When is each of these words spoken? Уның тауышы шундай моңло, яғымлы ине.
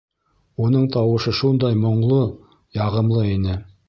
Уның 0.67 0.85
тауышы 0.95 1.33
шундай 1.39 1.77
моңло, 1.83 2.19
яғымлы 2.79 3.27
ине. 3.35 3.61